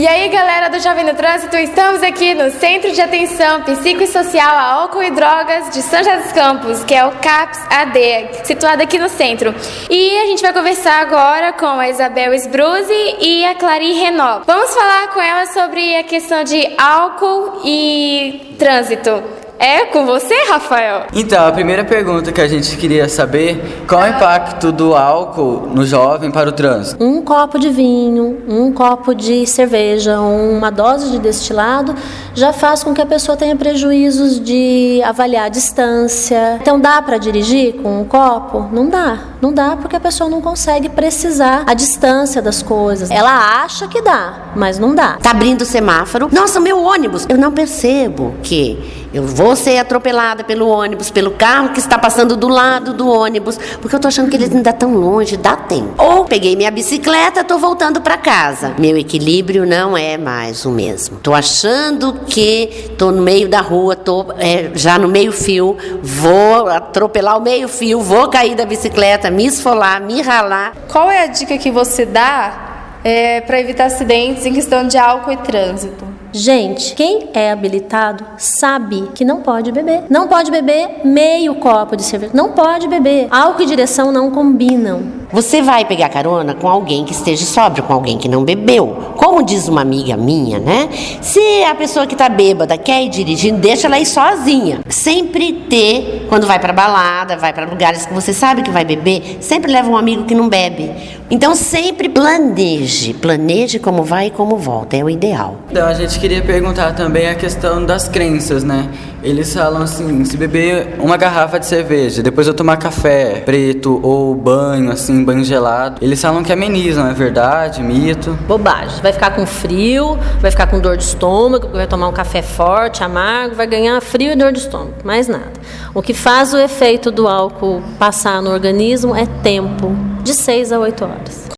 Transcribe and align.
E 0.00 0.08
aí, 0.08 0.30
galera 0.30 0.70
do 0.70 0.80
Jovem 0.80 1.04
no 1.04 1.12
Trânsito, 1.12 1.54
estamos 1.58 2.02
aqui 2.02 2.32
no 2.32 2.50
Centro 2.52 2.90
de 2.90 3.02
Atenção 3.02 3.60
Psicossocial 3.64 4.56
a 4.56 4.62
Álcool 4.62 5.02
e 5.02 5.10
Drogas 5.10 5.68
de 5.68 5.82
São 5.82 5.98
José 5.98 6.16
dos 6.16 6.32
Campos, 6.32 6.82
que 6.84 6.94
é 6.94 7.04
o 7.04 7.10
CAPS 7.18 7.60
AD, 7.68 8.46
situado 8.46 8.82
aqui 8.82 8.98
no 8.98 9.10
centro. 9.10 9.54
E 9.90 10.16
a 10.16 10.24
gente 10.24 10.40
vai 10.40 10.54
conversar 10.54 11.02
agora 11.02 11.52
com 11.52 11.66
a 11.66 11.86
Isabel 11.90 12.32
Sbruzzi 12.32 13.16
e 13.20 13.44
a 13.44 13.54
Clary 13.54 13.92
Renault. 13.92 14.44
Vamos 14.46 14.72
falar 14.72 15.08
com 15.08 15.20
elas 15.20 15.52
sobre 15.52 15.94
a 15.94 16.02
questão 16.02 16.44
de 16.44 16.66
álcool 16.78 17.60
e 17.62 18.56
trânsito. 18.58 19.39
É 19.62 19.84
com 19.84 20.06
você, 20.06 20.34
Rafael? 20.48 21.02
Então, 21.12 21.46
a 21.46 21.52
primeira 21.52 21.84
pergunta 21.84 22.32
que 22.32 22.40
a 22.40 22.48
gente 22.48 22.78
queria 22.78 23.06
saber, 23.10 23.84
qual 23.86 24.02
é 24.02 24.10
o 24.10 24.16
impacto 24.16 24.72
do 24.72 24.94
álcool 24.94 25.68
no 25.74 25.84
jovem 25.84 26.30
para 26.30 26.48
o 26.48 26.52
trânsito? 26.52 27.04
Um 27.04 27.20
copo 27.20 27.58
de 27.58 27.68
vinho, 27.68 28.38
um 28.48 28.72
copo 28.72 29.14
de 29.14 29.46
cerveja, 29.46 30.18
uma 30.18 30.70
dose 30.70 31.10
de 31.10 31.18
destilado 31.18 31.94
já 32.32 32.54
faz 32.54 32.82
com 32.82 32.94
que 32.94 33.02
a 33.02 33.06
pessoa 33.06 33.36
tenha 33.36 33.54
prejuízos 33.54 34.40
de 34.40 35.02
avaliar 35.04 35.44
a 35.44 35.48
distância. 35.50 36.56
Então, 36.62 36.80
dá 36.80 37.02
para 37.02 37.18
dirigir 37.18 37.74
com 37.82 38.00
um 38.00 38.04
copo? 38.04 38.66
Não 38.72 38.88
dá. 38.88 39.18
Não 39.42 39.52
dá 39.52 39.76
porque 39.76 39.96
a 39.96 40.00
pessoa 40.00 40.30
não 40.30 40.40
consegue 40.40 40.88
precisar 40.88 41.64
a 41.66 41.74
distância 41.74 42.40
das 42.40 42.62
coisas. 42.62 43.10
Ela 43.10 43.62
acha 43.62 43.86
que 43.88 44.00
dá, 44.00 44.52
mas 44.56 44.78
não 44.78 44.94
dá. 44.94 45.18
Tá 45.22 45.32
abrindo 45.32 45.62
o 45.62 45.66
semáforo. 45.66 46.30
Nossa, 46.32 46.58
meu 46.60 46.82
ônibus. 46.82 47.26
Eu 47.28 47.36
não 47.36 47.52
percebo 47.52 48.34
que 48.42 48.99
eu 49.12 49.24
vou 49.24 49.56
ser 49.56 49.78
atropelada 49.78 50.44
pelo 50.44 50.68
ônibus, 50.68 51.10
pelo 51.10 51.32
carro 51.32 51.70
que 51.70 51.80
está 51.80 51.98
passando 51.98 52.36
do 52.36 52.48
lado 52.48 52.94
do 52.94 53.08
ônibus, 53.08 53.58
porque 53.80 53.94
eu 53.94 54.00
tô 54.00 54.08
achando 54.08 54.30
que 54.30 54.36
eles 54.36 54.54
ainda 54.54 54.70
estão 54.70 54.94
longe, 54.94 55.36
dá 55.36 55.56
tempo. 55.56 55.94
Ou 55.98 56.24
peguei 56.24 56.54
minha 56.54 56.70
bicicleta, 56.70 57.42
tô 57.42 57.58
voltando 57.58 58.00
para 58.00 58.16
casa. 58.16 58.74
Meu 58.78 58.96
equilíbrio 58.96 59.66
não 59.66 59.96
é 59.96 60.16
mais 60.16 60.64
o 60.64 60.70
mesmo. 60.70 61.18
Tô 61.18 61.34
achando 61.34 62.20
que 62.26 62.90
tô 62.96 63.10
no 63.10 63.22
meio 63.22 63.48
da 63.48 63.60
rua, 63.60 63.96
tô 63.96 64.26
é, 64.38 64.70
já 64.74 64.98
no 64.98 65.08
meio 65.08 65.32
fio, 65.32 65.76
vou 66.02 66.68
atropelar 66.68 67.36
o 67.36 67.40
meio 67.40 67.68
fio, 67.68 68.00
vou 68.00 68.28
cair 68.28 68.54
da 68.54 68.64
bicicleta, 68.64 69.30
me 69.30 69.46
esfolar, 69.46 70.00
me 70.00 70.22
ralar. 70.22 70.72
Qual 70.88 71.10
é 71.10 71.24
a 71.24 71.26
dica 71.26 71.58
que 71.58 71.70
você 71.70 72.06
dá 72.06 72.98
é, 73.02 73.40
para 73.40 73.60
evitar 73.60 73.86
acidentes 73.86 74.46
em 74.46 74.52
questão 74.52 74.86
de 74.86 74.96
álcool 74.96 75.32
e 75.32 75.36
trânsito? 75.38 76.09
Gente, 76.32 76.94
quem 76.94 77.28
é 77.34 77.50
habilitado 77.50 78.24
sabe 78.38 79.08
que 79.14 79.24
não 79.24 79.42
pode 79.42 79.72
beber. 79.72 80.04
Não 80.08 80.28
pode 80.28 80.50
beber 80.50 81.00
meio 81.04 81.56
copo 81.56 81.96
de 81.96 82.02
cerveja. 82.02 82.32
Não 82.34 82.52
pode 82.52 82.86
beber. 82.88 83.26
Álcool 83.30 83.62
e 83.62 83.66
direção 83.66 84.12
não 84.12 84.30
combinam. 84.30 85.19
Você 85.32 85.62
vai 85.62 85.84
pegar 85.84 86.08
carona 86.08 86.54
com 86.54 86.68
alguém 86.68 87.04
que 87.04 87.12
esteja 87.12 87.44
sóbrio, 87.44 87.84
com 87.84 87.92
alguém 87.92 88.18
que 88.18 88.28
não 88.28 88.44
bebeu. 88.44 89.14
Como 89.16 89.44
diz 89.44 89.68
uma 89.68 89.80
amiga 89.80 90.16
minha, 90.16 90.58
né? 90.58 90.88
Se 91.20 91.62
a 91.64 91.74
pessoa 91.74 92.06
que 92.06 92.14
está 92.14 92.28
bêbada 92.28 92.76
quer 92.76 93.02
ir 93.04 93.08
dirigindo, 93.08 93.58
deixa 93.58 93.86
ela 93.86 94.00
ir 94.00 94.06
sozinha. 94.06 94.80
Sempre 94.88 95.52
ter, 95.52 96.26
quando 96.28 96.46
vai 96.46 96.58
para 96.58 96.72
balada, 96.72 97.36
vai 97.36 97.52
para 97.52 97.64
lugares 97.64 98.06
que 98.06 98.12
você 98.12 98.32
sabe 98.32 98.62
que 98.62 98.70
vai 98.70 98.84
beber, 98.84 99.38
sempre 99.40 99.70
leva 99.70 99.88
um 99.88 99.96
amigo 99.96 100.24
que 100.24 100.34
não 100.34 100.48
bebe. 100.48 100.90
Então 101.30 101.54
sempre 101.54 102.08
planeje, 102.08 103.14
planeje 103.14 103.78
como 103.78 104.02
vai 104.02 104.26
e 104.26 104.30
como 104.30 104.56
volta, 104.56 104.96
é 104.96 105.04
o 105.04 105.08
ideal. 105.08 105.58
Então 105.70 105.86
a 105.86 105.94
gente 105.94 106.18
queria 106.18 106.42
perguntar 106.42 106.92
também 106.94 107.28
a 107.28 107.36
questão 107.36 107.86
das 107.86 108.08
crenças, 108.08 108.64
né? 108.64 108.88
Eles 109.22 109.52
falam 109.52 109.82
assim, 109.82 110.24
se 110.24 110.36
beber 110.36 110.96
uma 110.98 111.16
garrafa 111.16 111.60
de 111.60 111.66
cerveja, 111.66 112.22
depois 112.22 112.46
eu 112.46 112.54
tomar 112.54 112.76
café 112.78 113.42
preto 113.44 114.00
ou 114.02 114.34
banho 114.34 114.90
assim 114.90 115.22
banho 115.24 115.44
gelado. 115.44 115.98
Eles 116.00 116.20
falam 116.20 116.42
que 116.42 116.52
amenizam, 116.52 117.06
é 117.06 117.12
verdade? 117.12 117.82
Mito? 117.82 118.32
Bobagem. 118.48 119.00
Vai 119.02 119.12
ficar 119.12 119.34
com 119.34 119.46
frio, 119.46 120.18
vai 120.40 120.50
ficar 120.50 120.66
com 120.66 120.80
dor 120.80 120.96
de 120.96 121.04
estômago, 121.04 121.68
vai 121.68 121.86
tomar 121.86 122.08
um 122.08 122.12
café 122.12 122.42
forte, 122.42 123.04
amargo, 123.04 123.54
vai 123.54 123.66
ganhar 123.66 124.00
frio 124.00 124.32
e 124.32 124.36
dor 124.36 124.52
de 124.52 124.60
estômago, 124.60 124.94
mais 125.04 125.28
nada. 125.28 125.52
O 125.94 126.00
que 126.00 126.14
faz 126.14 126.54
o 126.54 126.58
efeito 126.58 127.10
do 127.10 127.28
álcool 127.28 127.82
passar 127.98 128.40
no 128.40 128.50
organismo 128.50 129.14
é 129.14 129.26
tempo, 129.42 129.94
de 130.22 130.34
6 130.34 130.72
a 130.72 130.78
8 130.78 131.04
horas. 131.04 131.40